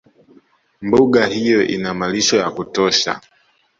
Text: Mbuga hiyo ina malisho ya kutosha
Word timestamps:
Mbuga 0.85 1.25
hiyo 1.25 1.63
ina 1.67 1.93
malisho 1.93 2.37
ya 2.37 2.49
kutosha 2.51 3.19